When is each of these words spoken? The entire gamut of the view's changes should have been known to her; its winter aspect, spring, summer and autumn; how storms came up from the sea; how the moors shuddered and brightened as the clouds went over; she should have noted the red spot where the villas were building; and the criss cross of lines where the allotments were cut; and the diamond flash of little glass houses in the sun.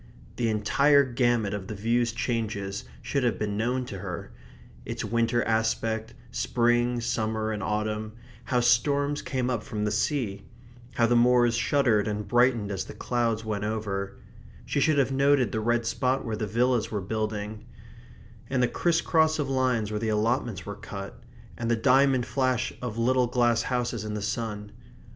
The 0.37 0.49
entire 0.49 1.03
gamut 1.03 1.53
of 1.53 1.67
the 1.67 1.75
view's 1.75 2.11
changes 2.11 2.85
should 3.03 3.21
have 3.23 3.37
been 3.37 3.55
known 3.55 3.85
to 3.85 3.99
her; 3.99 4.31
its 4.83 5.05
winter 5.05 5.43
aspect, 5.43 6.15
spring, 6.31 6.99
summer 7.01 7.51
and 7.51 7.61
autumn; 7.61 8.13
how 8.45 8.61
storms 8.61 9.21
came 9.21 9.51
up 9.51 9.61
from 9.61 9.85
the 9.85 9.91
sea; 9.91 10.43
how 10.95 11.05
the 11.05 11.15
moors 11.15 11.53
shuddered 11.53 12.07
and 12.07 12.27
brightened 12.27 12.71
as 12.71 12.85
the 12.85 12.95
clouds 12.95 13.45
went 13.45 13.63
over; 13.63 14.17
she 14.65 14.79
should 14.79 14.97
have 14.97 15.11
noted 15.11 15.51
the 15.51 15.59
red 15.59 15.85
spot 15.85 16.25
where 16.25 16.35
the 16.35 16.47
villas 16.47 16.89
were 16.89 16.99
building; 17.01 17.65
and 18.49 18.63
the 18.63 18.67
criss 18.67 19.01
cross 19.01 19.37
of 19.37 19.49
lines 19.51 19.91
where 19.91 19.99
the 19.99 20.09
allotments 20.09 20.65
were 20.65 20.73
cut; 20.73 21.21
and 21.59 21.69
the 21.69 21.75
diamond 21.75 22.25
flash 22.25 22.73
of 22.81 22.97
little 22.97 23.27
glass 23.27 23.61
houses 23.61 24.03
in 24.03 24.15
the 24.15 24.21
sun. 24.23 24.71